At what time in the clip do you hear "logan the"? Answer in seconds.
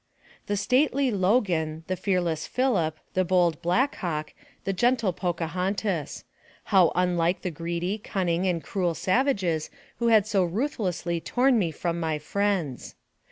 1.11-1.95